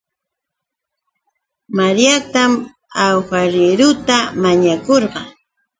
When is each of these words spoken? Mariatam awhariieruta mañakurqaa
Mariatam 1.77 2.51
awhariieruta 3.05 4.17
mañakurqaa 4.41 5.27